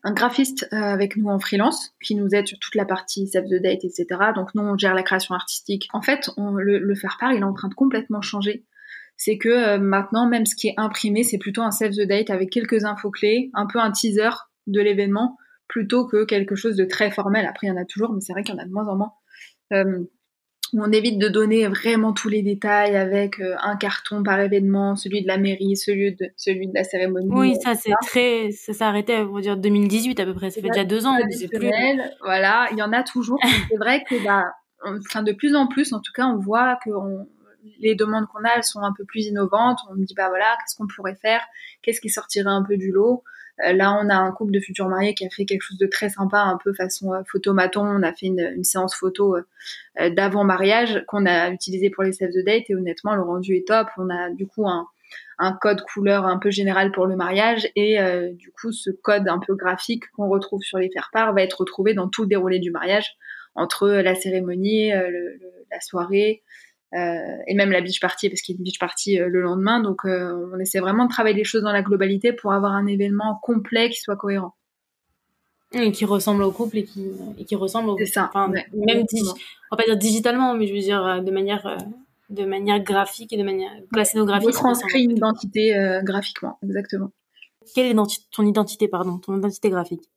[0.06, 3.62] graphiste euh, avec nous en freelance qui nous aide sur toute la partie save the
[3.62, 4.06] date, etc.
[4.36, 5.88] Donc nous, on gère la création artistique.
[5.94, 8.66] En fait, le, faire part, il est en train de complètement changer.
[9.18, 12.30] C'est que euh, maintenant, même ce qui est imprimé, c'est plutôt un save the date
[12.30, 14.30] avec quelques infos clés, un peu un teaser
[14.68, 15.38] de l'événement,
[15.68, 17.46] plutôt que quelque chose de très formel.
[17.46, 18.88] Après, il y en a toujours, mais c'est vrai qu'il y en a de moins
[18.88, 19.14] en moins.
[19.74, 20.06] Euh,
[20.78, 25.22] on évite de donner vraiment tous les détails avec euh, un carton par événement, celui
[25.22, 27.30] de la mairie, celui de, celui de la cérémonie.
[27.32, 30.62] Oui, ça c'est très, ça s'est arrêté, on va dire 2018 à peu près, ça
[30.62, 31.70] fait déjà deux ans, plus.
[32.22, 33.40] Voilà, il y en a toujours.
[33.70, 34.46] c'est vrai que bah,
[34.86, 36.92] enfin de plus en plus, en tout cas, on voit que
[37.80, 39.80] les demandes qu'on a, elles sont un peu plus innovantes.
[39.90, 41.42] On me dit bah voilà, qu'est-ce qu'on pourrait faire,
[41.82, 43.24] qu'est-ce qui sortirait un peu du lot?
[43.60, 46.10] Là, on a un couple de futurs mariés qui a fait quelque chose de très
[46.10, 47.82] sympa, un peu façon photomaton.
[47.82, 49.38] On a fait une, séance photo
[49.98, 53.68] d'avant mariage qu'on a utilisé pour les save the date et honnêtement, le rendu est
[53.68, 53.88] top.
[53.98, 54.66] On a du coup
[55.40, 59.28] un code couleur un peu général pour le mariage et euh, du coup ce code
[59.28, 62.60] un peu graphique qu'on retrouve sur les faire-part va être retrouvé dans tout le déroulé
[62.60, 63.16] du mariage
[63.56, 65.10] entre la cérémonie, euh,
[65.72, 69.18] la soirée euh, et même la beach party parce qu'il y a une beach party
[69.18, 72.74] le lendemain donc on essaie vraiment de travailler les choses dans la globalité pour avoir
[72.74, 74.56] un événement complet qui soit cohérent.
[75.74, 77.98] Et qui ressemble au couple et qui, et qui ressemble au.
[78.00, 78.32] C'est ça.
[78.34, 81.78] Enfin, même, on va pas dire digitalement, mais je veux dire de manière
[82.30, 83.72] de manière graphique et de manière
[84.04, 84.52] scénographique.
[84.52, 87.12] transcrit une identité euh, graphiquement, exactement.
[87.76, 87.96] Quelle est
[88.32, 90.10] ton identité, pardon, ton identité graphique?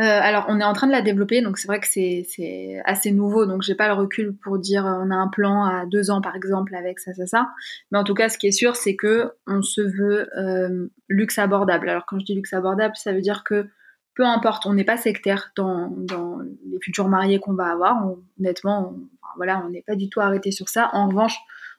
[0.00, 3.12] Euh, alors, on est en train de la développer, donc c'est vrai que c'est assez
[3.12, 6.22] nouveau, donc j'ai pas le recul pour dire on a un plan à deux ans
[6.22, 7.50] par exemple avec ça, ça, ça.
[7.90, 11.38] Mais en tout cas, ce qui est sûr, c'est que on se veut euh, luxe
[11.38, 11.90] abordable.
[11.90, 13.68] Alors quand je dis luxe abordable, ça veut dire que
[14.14, 18.14] peu importe, on n'est pas sectaire dans, dans, les futurs mariés qu'on va avoir.
[18.38, 18.94] honnêtement,
[19.36, 20.90] voilà, on n'est pas du tout arrêté sur ça.
[20.92, 21.36] En revanche,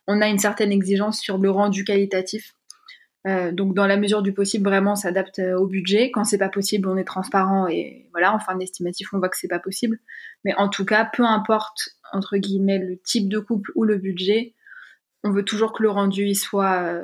[0.08, 2.54] on a une certaine exigence sur le rendu qualitatif.
[3.26, 6.12] Euh, donc, dans la mesure du possible, vraiment, on s'adapte euh, au budget.
[6.12, 9.38] Quand c'est pas possible, on est transparent et voilà, en fin d'estimatif, on voit que
[9.38, 10.00] c'est pas possible.
[10.44, 14.54] Mais en tout cas, peu importe entre guillemets le type de couple ou le budget,
[15.24, 17.04] on veut toujours que le rendu soit euh,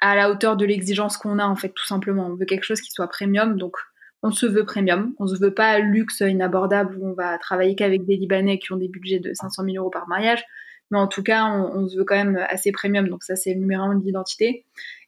[0.00, 2.26] à la hauteur de l'exigence qu'on a en fait, tout simplement.
[2.26, 3.76] On veut quelque chose qui soit premium, donc
[4.22, 8.04] on se veut premium, on se veut pas luxe inabordable où on va travailler qu'avec
[8.06, 10.44] des Libanais qui ont des budgets de 500 000 euros par mariage,
[10.90, 13.60] mais en tout cas, on, se veut quand même assez premium, donc ça c'est le
[13.60, 14.64] numéro un de l'identité.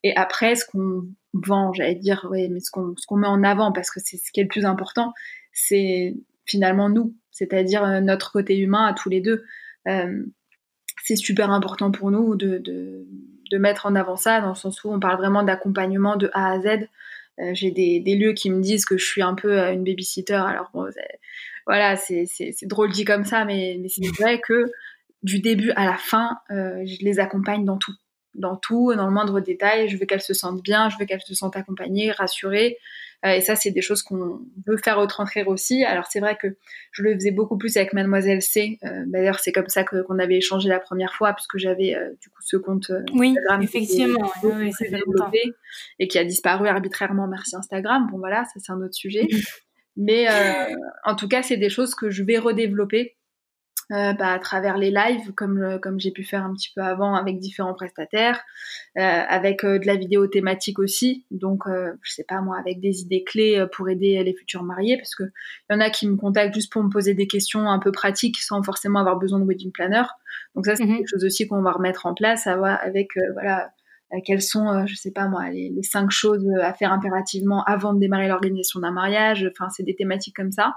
[0.07, 3.91] Et après, ce qu'on vend, j'allais dire, oui, mais ce qu'on met en avant, parce
[3.91, 5.13] que c'est ce qui est le plus important,
[5.53, 6.15] c'est
[6.45, 9.45] finalement nous, c'est-à-dire euh, notre côté humain à tous les deux.
[9.89, 10.23] Euh,
[11.03, 13.05] c'est super important pour nous de, de,
[13.51, 16.53] de mettre en avant ça, dans le sens où on parle vraiment d'accompagnement de A
[16.53, 16.87] à Z.
[17.41, 20.35] Euh, j'ai des, des, lieux qui me disent que je suis un peu une babysitter.
[20.35, 20.87] Alors bon,
[21.67, 22.29] voilà, c'est
[22.63, 24.71] drôle dit comme ça, mais, mais c'est vrai que
[25.25, 27.93] du début à la fin, euh, je les accompagne dans tout
[28.39, 29.89] dans tout, dans le moindre détail.
[29.89, 32.79] Je veux qu'elles se sentent bien, je veux qu'elles se sentent accompagnées, rassurées.
[33.25, 35.85] Euh, et ça, c'est des choses qu'on veut faire retranscrire aussi.
[35.85, 36.57] Alors c'est vrai que
[36.93, 38.79] je le faisais beaucoup plus avec Mademoiselle C.
[38.85, 42.29] Euh, d'ailleurs, c'est comme ça qu'on avait échangé la première fois, puisque j'avais euh, du
[42.29, 45.43] coup ce compte oui, effectivement, oui, développé
[45.99, 47.27] et qui a disparu arbitrairement.
[47.27, 48.07] Merci Instagram.
[48.11, 49.27] Bon voilà, ça c'est un autre sujet.
[49.99, 50.27] Mais
[51.05, 53.16] en tout cas, c'est des choses que je vais redévelopper
[53.93, 57.15] euh, bah, à travers les lives, comme, comme j'ai pu faire un petit peu avant
[57.15, 58.43] avec différents prestataires,
[58.99, 61.25] euh, avec euh, de la vidéo thématique aussi.
[61.31, 65.15] Donc, je sais pas moi, avec des idées clés pour aider les futurs mariés, parce
[65.15, 65.23] que
[65.71, 68.39] y en a qui me contactent juste pour me poser des questions un peu pratiques
[68.39, 70.03] sans forcément avoir besoin de wedding planner.
[70.57, 70.97] Donc ça, c'est mhm.
[70.97, 73.71] quelque chose aussi qu'on va remettre en place avec voilà
[74.25, 77.99] quelles sont, je sais pas moi, les, les, cinq choses à faire impérativement avant de
[77.99, 79.49] démarrer l'organisation d'un mariage.
[79.53, 80.75] Enfin, c'est des thématiques comme ça.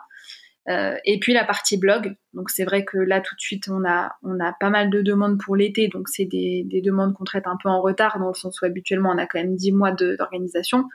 [0.70, 2.16] Euh, et puis la partie blog.
[2.34, 4.12] Donc c'est vrai que là tout de suite on a
[4.60, 5.88] pas mal de demandes pour l'été.
[5.88, 8.66] Donc c'est des, des demandes qu'on traite un peu en retard dans le sens où
[8.66, 10.86] habituellement on a quand même 10 mois d'organisation.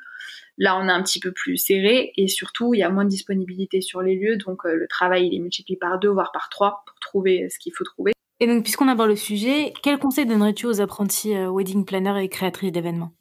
[0.58, 3.10] Là on a un petit peu plus serré et surtout il y a moins de
[3.10, 4.36] disponibilité sur les lieux.
[4.36, 7.58] Donc euh, le travail il est multiplié par deux voire par trois pour trouver ce
[7.58, 8.12] qu'il faut trouver.
[8.38, 12.28] Et donc puisqu'on aborde le sujet, quel conseil donnerais-tu aux apprentis euh, wedding planner et
[12.28, 13.12] créatrices d'événements?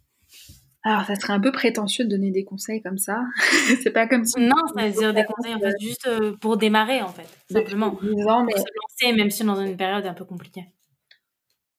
[0.85, 3.21] Alors, ça serait un peu prétentieux de donner des conseils comme ça.
[3.81, 4.41] c'est pas comme si.
[4.41, 7.87] Non, ça veut dire des conseils en fait, juste euh, pour démarrer en fait, simplement.
[8.27, 8.53] Ans, mais...
[8.53, 10.65] Pour se lancer, même si dans une période un peu compliquée.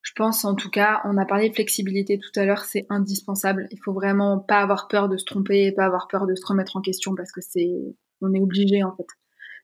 [0.01, 3.67] Je pense en tout cas, on a parlé de flexibilité tout à l'heure, c'est indispensable.
[3.71, 6.75] Il faut vraiment pas avoir peur de se tromper, pas avoir peur de se remettre
[6.75, 7.73] en question parce que c'est,
[8.21, 9.07] on est obligé en fait.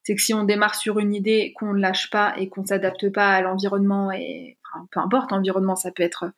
[0.04, 3.12] C'est que si on démarre sur une idée, qu'on ne lâche pas et qu'on s'adapte
[3.12, 4.58] pas à l'environnement et
[4.92, 6.32] peu importe l'environnement, ça peut être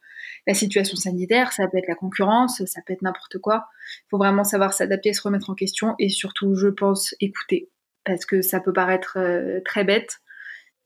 [0.48, 3.68] la situation sanitaire, ça peut être la concurrence, ça peut être n'importe quoi.
[4.06, 7.70] Il faut vraiment savoir s'adapter, se remettre en question et surtout, je pense, écouter.
[8.06, 10.20] Parce que ça peut paraître euh, très bête,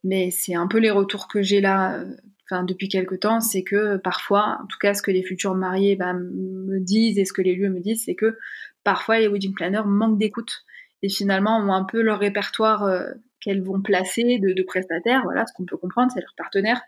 [0.03, 3.63] mais c'est un peu les retours que j'ai là, euh, enfin depuis quelques temps, c'est
[3.63, 7.33] que parfois, en tout cas, ce que les futurs mariés bah, me disent et ce
[7.33, 8.37] que les lieux me disent, c'est que
[8.83, 10.63] parfois les wedding planners manquent d'écoute
[11.01, 13.09] et finalement ont un peu leur répertoire euh,
[13.47, 16.81] qu'elles vont placer de, prestataires, voilà, ce qu'on peut comprendre, c'est leur partenaire,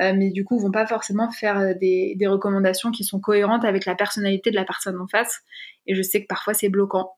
[0.00, 3.86] euh, mais du coup, vont pas forcément faire euh, des, recommandations qui sont cohérentes avec
[3.86, 5.40] la personnalité de la personne en face.
[5.86, 7.12] Et je sais que parfois c'est bloquant.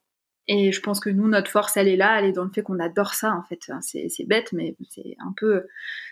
[0.49, 2.63] Et je pense que nous, notre force, elle est là, elle est dans le fait
[2.63, 3.61] qu'on adore ça, en fait.
[3.81, 5.67] c'est bête, mais c'est un peu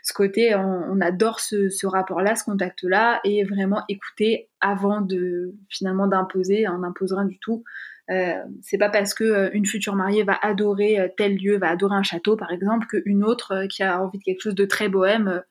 [0.05, 6.69] ce côté, on, adore ce, rapport-là, ce contact-là, et vraiment écouter avant de finalement d'imposer,
[6.69, 7.64] on n'imposera rien du tout.
[8.11, 11.68] Euh, c'est pas parce que euh, une future mariée va adorer euh, tel lieu, va
[11.70, 14.88] adorer un château par exemple, qu'une autre qui a envie de quelque chose de très
[14.88, 15.42] bohème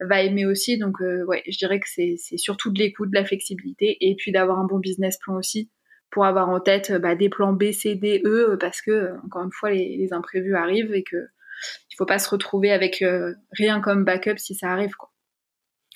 [0.00, 0.78] va aimer aussi.
[0.78, 4.58] Donc ouais, je dirais que c'est surtout de l'écoute, de la flexibilité et puis d'avoir
[4.58, 5.70] un bon business plan aussi
[6.10, 9.52] pour avoir en tête bah, des plans B, C, D, E, parce que, encore une
[9.52, 11.16] fois, les, imprévus arrivent et que
[11.90, 13.04] il faut pas se retrouver avec
[13.52, 14.94] rien comme backup si ça arrive.
[14.96, 15.13] Quoi.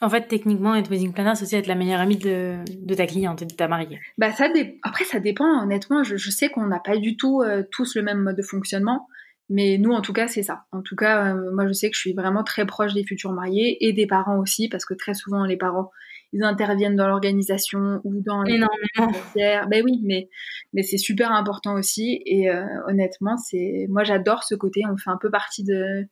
[0.00, 2.62] En fait, techniquement, être wedding planner, c'est aussi être la meilleure amie de,
[2.94, 3.98] ta cliente, de ta mariée.
[4.16, 4.48] Bah, ça
[4.82, 6.04] Après, ça dépend, honnêtement.
[6.04, 9.08] Je, sais qu'on n'a pas du tout euh, tous le même mode de fonctionnement.
[9.50, 10.64] Mais nous, en tout cas, c'est ça.
[10.72, 13.32] En tout cas, euh, moi, je sais que je suis vraiment très proche des futurs
[13.32, 15.90] mariés et des parents aussi, parce que très souvent, les parents,
[16.32, 18.60] ils interviennent dans l'organisation ou dans les
[18.94, 20.28] Ben oui, mais,
[20.74, 22.22] mais c'est super important aussi.
[22.26, 24.82] Et euh, honnêtement, c'est moi, j'adore ce côté.
[24.88, 26.06] On fait un peu partie de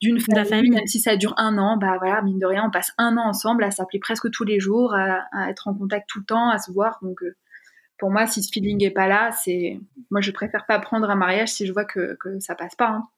[0.00, 2.92] d'une famille, même si ça dure un an, bah voilà, mine de rien, on passe
[2.96, 6.24] un an ensemble à s'appeler presque tous les jours, à, être en contact tout le
[6.24, 6.98] temps, à se voir.
[7.02, 7.36] Donc, euh,
[7.98, 9.78] pour moi, si ce feeling est pas là, c'est,
[10.10, 12.88] moi, je préfère pas prendre un mariage si je vois que, que ça passe pas.
[12.88, 13.08] Hein.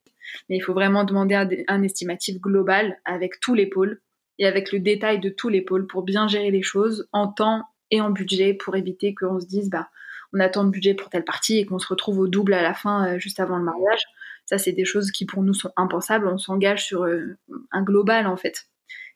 [0.49, 4.01] Mais il faut vraiment demander un, un, estimatif global avec tous les pôles
[4.39, 7.65] et avec le détail de tous les pôles pour bien gérer les choses en temps
[7.93, 9.89] et en budget pour éviter qu'on se dise, bah,
[10.33, 12.63] on a tant de budget pour telle partie et qu'on se retrouve au double à
[12.63, 14.01] la fin, euh, juste avant le mariage.
[14.47, 16.27] Ça, c'est des choses qui pour nous sont impensables.
[16.27, 17.37] On s'engage sur euh,
[17.71, 18.67] un global en fait.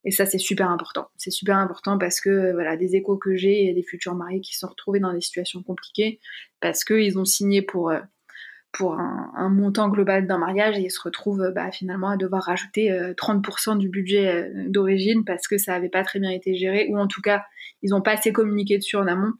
[0.04, 1.08] Et ça, c'est super important.
[1.16, 4.54] C'est super important parce que voilà, des échos que j'ai et des futurs mariés qui
[4.54, 6.20] se sont retrouvés dans des situations compliquées
[6.60, 7.98] parce qu'ils ont signé pour euh,
[8.80, 13.72] un, montant global d'un mariage et ils se retrouvent bah, finalement à devoir rajouter 30%
[13.72, 17.06] euh, du budget d'origine parce que ça n'avait pas très bien été géré ou en
[17.06, 17.44] tout cas
[17.82, 19.32] ils n'ont pas assez communiqué dessus en amont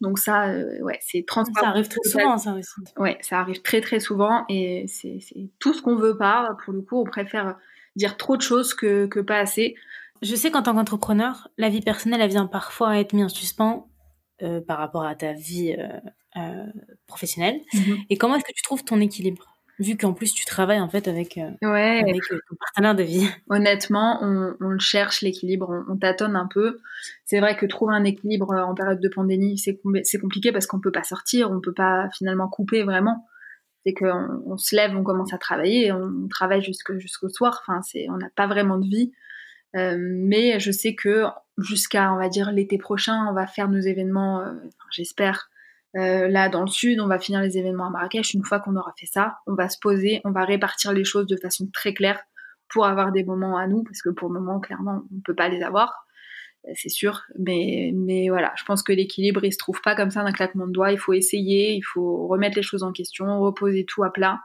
[0.00, 1.66] donc ça, euh, ouais, c'est transparent.
[1.66, 2.80] Ça arrive très souvent, ça aussi.
[2.96, 5.18] Ouais, ça arrive très très souvent et c'est
[5.58, 6.56] tout ce qu'on veut pas.
[6.64, 7.56] Pour le coup, on préfère
[7.96, 9.74] dire trop de choses que, que pas assez.
[10.22, 13.88] Je sais qu'en tant qu'entrepreneur, la vie personnelle, elle vient parfois être mise en suspens
[14.42, 15.76] euh, par rapport à ta vie
[16.36, 16.66] euh,
[17.06, 17.60] professionnelle.
[17.72, 18.06] Mm-hmm.
[18.10, 19.53] Et comment est-ce que tu trouves ton équilibre?
[19.78, 23.28] Vu qu'en plus tu travailles en fait avec, euh, avec euh, ton partenaire de vie
[23.48, 26.78] Honnêtement, on, on cherche l'équilibre, on, tâtonne un peu.
[27.24, 29.78] C'est vrai que trouver un équilibre euh, en période de pandémie, c'est
[30.20, 33.26] compliqué parce qu'on peut pas sortir, on peut pas finalement couper vraiment.
[33.84, 37.62] C'est qu'on on se lève, on commence à travailler, on travaille jusqu'au soir.
[37.62, 39.12] Enfin, c'est on n'a pas vraiment de vie.
[39.76, 41.24] Euh, mais je sais que
[41.58, 44.42] jusqu'à on va dire l'été prochain, on va faire nos événements.
[44.90, 45.50] J'espère
[45.96, 48.34] euh, là, dans le sud, on va finir les événements à Marrakech.
[48.34, 51.26] Une fois qu'on aura fait ça, on va se poser, on va répartir les choses
[51.26, 52.20] de façon très claire
[52.68, 55.34] pour avoir des moments à nous, parce que pour le moment, clairement, on ne peut
[55.34, 56.06] pas les avoir,
[56.66, 57.22] euh, c'est sûr.
[57.38, 60.66] Mais, mais voilà, je pense que l'équilibre, il se trouve pas comme ça d'un claquement
[60.66, 60.90] de doigts.
[60.90, 64.40] Il faut essayer, il faut remettre les choses en question, reposer tout à plat.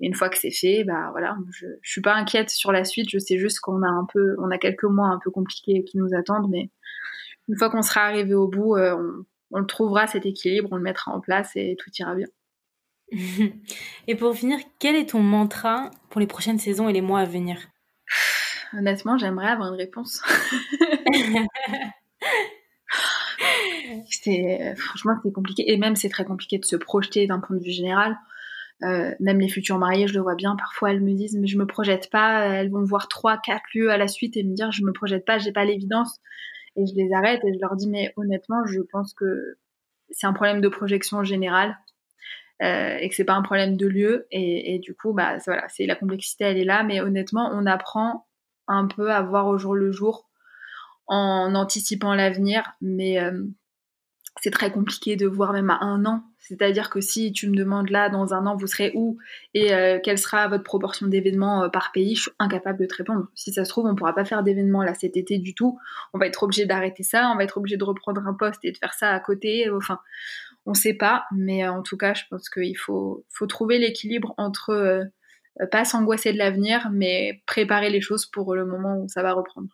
[0.00, 2.84] Et une fois que c'est fait, bah voilà, je, je suis pas inquiète sur la
[2.84, 3.08] suite.
[3.10, 5.98] Je sais juste qu'on a un peu, on a quelques mois un peu compliqués qui
[5.98, 6.70] nous attendent, mais
[7.48, 9.24] une fois qu'on sera arrivé au bout, euh, on,
[9.54, 12.26] on le trouvera cet équilibre, on le mettra en place et tout ira bien.
[14.08, 17.24] et pour finir, quel est ton mantra pour les prochaines saisons et les mois à
[17.24, 17.58] venir?
[18.76, 20.20] Honnêtement, j'aimerais avoir une réponse.
[24.08, 27.62] c'est franchement c'est compliqué et même c'est très compliqué de se projeter d'un point de
[27.62, 28.18] vue général.
[28.82, 30.56] Euh, même les futurs mariés, je le vois bien.
[30.56, 32.40] Parfois, elles me disent mais je me projette pas.
[32.46, 35.24] Elles vont voir trois, quatre lieux à la suite et me dire je me projette
[35.24, 36.18] pas, j'ai pas l'évidence
[36.76, 39.58] et je les arrête et je leur dis mais honnêtement je pense que
[40.10, 41.76] c'est un problème de projection générale
[42.62, 44.26] euh, et que c'est pas un problème de lieu.
[44.30, 46.82] Et, du coup bah voilà c'est la complexité elle est là.
[46.84, 48.26] Mais honnêtement on apprend
[48.68, 50.28] un peu à voir au jour le jour
[51.06, 52.64] en anticipant l'avenir.
[52.80, 53.44] Mais euh,
[54.40, 57.88] c'est très compliqué de voir même à un an c'est-à-dire que si tu me demandes
[57.88, 59.16] là, dans un an, vous serez où
[59.54, 62.96] et euh, quelle sera votre proportion d'événements euh, par pays, je suis incapable de te
[62.96, 63.28] répondre.
[63.34, 65.78] Si ça se trouve, on ne pourra pas faire d'événements là cet été du tout.
[66.12, 68.72] On va être obligé d'arrêter ça, on va être obligé de reprendre un poste et
[68.72, 69.70] de faire ça à côté.
[69.70, 70.00] Enfin,
[70.66, 73.78] on ne sait pas, mais euh, en tout cas, je pense qu'il faut, faut trouver
[73.78, 75.08] l'équilibre entre
[75.70, 79.68] pas s'angoisser de l'avenir, mais préparer les choses pour le moment où ça va reprendre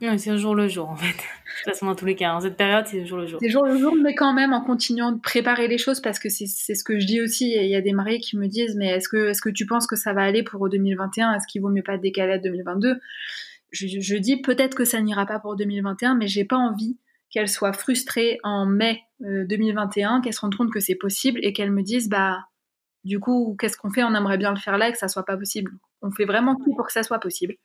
[0.00, 1.16] c'est au jour le jour en fait.
[1.58, 3.40] De toute façon, dans tous les cas, en cette période, c'est au jour le jour.
[3.42, 6.28] C'est jour le jour, mais quand même en continuant de préparer les choses parce que
[6.28, 7.52] c'est ce que je dis aussi.
[7.52, 9.86] Il y a des mariés qui me disent Mais est-ce que, est que tu penses
[9.86, 13.00] que ça va aller pour 2021 Est-ce qu'il vaut mieux pas décaler à 2022
[13.70, 16.96] je, je, dis peut-être que ça n'ira pas pour 2021, mais j'ai pas envie
[17.30, 21.52] qu'elle soit frustrée en mai 2021, euh, qu'elle se rende compte que c'est possible et
[21.52, 22.38] qu'elle me dise Bah,
[23.04, 24.04] du coup, qu'est-ce qu'on fait?
[24.04, 25.72] On aimerait bien le faire là et que ça soit pas possible.
[26.02, 27.56] On fait vraiment tout pour que ça soit possible.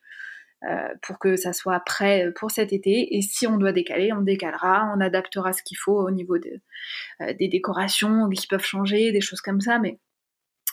[0.69, 3.17] Euh, pour que ça soit prêt pour cet été.
[3.17, 7.33] Et si on doit décaler, on décalera, on adaptera ce qu'il faut au niveau euh,
[7.37, 9.79] des décorations qui peuvent changer, des choses comme ça.
[9.79, 9.99] Mais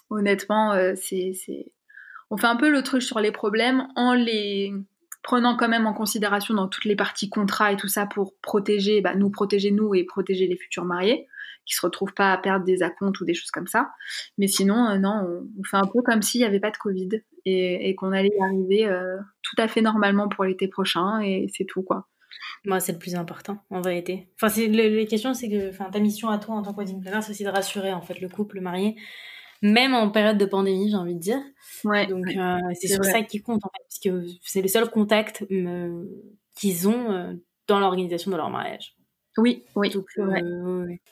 [0.09, 1.33] honnêtement, euh, c'est,
[2.31, 4.73] on fait un peu l'autruche sur les problèmes en les
[5.25, 9.01] prenant quand même en considération dans toutes les parties contrat et tout ça pour protéger,
[9.01, 11.27] bah, nous protéger nous et protéger les futurs mariés
[11.67, 13.91] qui se retrouvent pas à perdre des acomptes ou des choses comme ça.
[14.39, 17.09] Mais sinon, euh, non, on, fait un peu comme s'il n'y avait pas de Covid
[17.45, 21.65] et, qu'on allait y arriver euh, tout à fait normalement pour l'été prochain et c'est
[21.65, 22.07] tout quoi.
[22.65, 24.29] Moi, c'est le plus important, en vérité.
[24.37, 27.01] Enfin, c'est les questions, c'est que, enfin, ta mission à toi en tant que wedding
[27.01, 28.95] planner, c'est aussi de rassurer en fait le couple marié,
[29.63, 31.41] même en période de pandémie, j'ai envie de dire.
[31.85, 32.07] Ouais.
[32.07, 35.45] Donc, euh, c'est sur ça qui compte en fait, parce que c'est le seul contact
[35.51, 36.05] euh,
[36.55, 38.95] qu'ils ont dans l'organisation de leur mariage.
[39.37, 39.91] Oui, oui.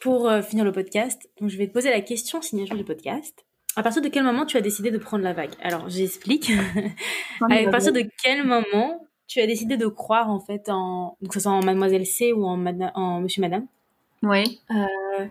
[0.00, 3.47] Pour finir le podcast, donc je vais te poser la question signature du podcast.
[3.78, 5.52] À partir de quel moment tu as décidé de prendre la vague?
[5.62, 6.50] Alors, j'explique.
[7.40, 11.38] à partir de quel moment tu as décidé de croire en fait en que ce
[11.38, 13.68] soit en Mademoiselle C ou en, en Monsieur Madame?
[14.24, 14.60] Oui.
[14.72, 15.26] Euh,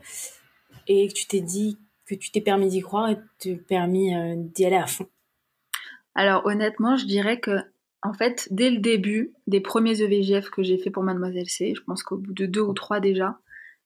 [0.88, 4.36] et que tu t'es dit que tu t'es permis d'y croire et t'es permis euh,
[4.38, 5.08] d'y aller à fond?
[6.16, 7.58] Alors honnêtement, je dirais que
[8.02, 11.82] en fait, dès le début des premiers EVGF que j'ai fait pour Mademoiselle C, je
[11.82, 13.40] pense qu'au bout de deux ou trois déjà,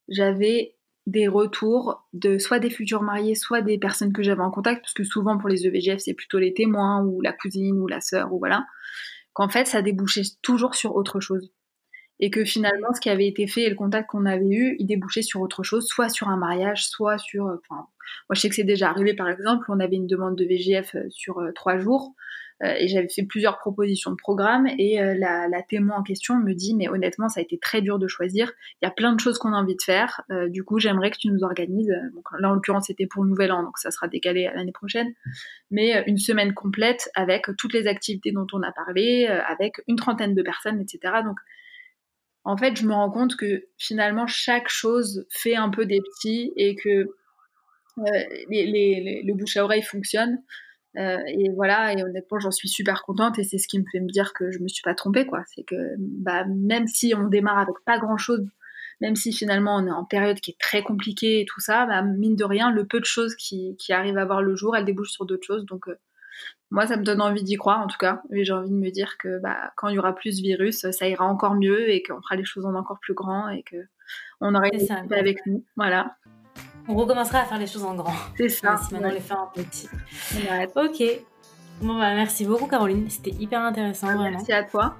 [0.07, 0.75] j'avais
[1.07, 4.93] des retours de soit des futurs mariés, soit des personnes que j'avais en contact, parce
[4.93, 8.33] que souvent pour les EVGF, c'est plutôt les témoins ou la cousine ou la sœur
[8.33, 8.65] ou voilà
[9.33, 11.51] qu'en fait, ça débouchait toujours sur autre chose.
[12.19, 14.85] Et que finalement, ce qui avait été fait et le contact qu'on avait eu, il
[14.85, 17.47] débouchait sur autre chose, soit sur un mariage, soit sur.
[17.47, 17.87] Euh, enfin,
[18.29, 20.95] moi, je sais que c'est déjà arrivé, par exemple, on avait une demande de VGF
[20.95, 22.13] euh, sur euh, trois jours.
[22.63, 26.53] Euh, et j'avais fait plusieurs propositions de programme et euh, la, témoin en question me
[26.53, 28.51] dit mais honnêtement ça a été très dur de choisir.
[28.81, 30.21] Il y a plein de choses qu'on a envie de faire.
[30.31, 31.91] Euh, du coup j'aimerais que tu nous organises.
[32.39, 35.13] Là en l'occurrence c'était pour le nouvel an donc ça sera décalé à l'année prochaine.
[35.71, 40.35] Mais une semaine complète avec toutes les activités dont on a parlé, avec une trentaine
[40.35, 41.13] de personnes etc.
[41.23, 41.37] Donc
[42.43, 46.51] en fait, je me rends compte que finalement, chaque chose fait un peu des petits
[46.55, 47.05] et que
[48.49, 50.41] les, le bouche à oreille fonctionne.
[50.97, 53.99] Euh, et voilà, et honnêtement, j'en suis super contente et c'est ce qui me fait
[53.99, 55.43] me dire que je me suis pas trompée, quoi.
[55.47, 58.45] C'est que, bah, même si on démarre avec pas grand chose,
[58.99, 62.01] même si finalement on est en période qui est très compliquée et tout ça, bah,
[62.01, 64.85] mine de rien, le peu de choses qui, qui arrivent à voir le jour, elles
[64.85, 65.65] débouchent sur d'autres choses.
[65.65, 65.95] Donc, euh,
[66.71, 68.21] moi, ça me donne envie d'y croire, en tout cas.
[68.31, 70.89] Et j'ai envie de me dire que, bah, quand il y aura plus de virus,
[70.91, 73.77] ça ira encore mieux et qu'on fera les choses en encore plus grand et que
[74.39, 75.63] on aura été avec nous.
[75.75, 76.15] Voilà.
[76.87, 78.13] On recommencera à faire les choses en grand.
[78.35, 78.77] C'est ça.
[78.77, 79.87] Si maintenant les faire en petit.
[80.75, 81.03] Ok.
[81.81, 84.29] Bon bah merci beaucoup Caroline, c'était hyper intéressant vraiment.
[84.29, 84.95] Merci à toi.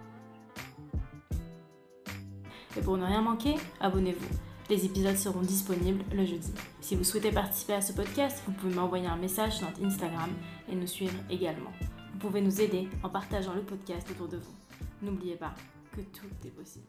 [2.76, 4.36] Et pour ne rien manquer, abonnez-vous.
[4.70, 6.52] Les épisodes seront disponibles le jeudi.
[6.80, 10.30] Si vous souhaitez participer à ce podcast, vous pouvez m'envoyer un message sur notre Instagram
[10.72, 11.72] et nous suivre également.
[12.14, 14.56] Vous pouvez nous aider en partageant le podcast autour de vous.
[15.02, 15.54] N'oubliez pas
[15.92, 16.86] que tout est possible.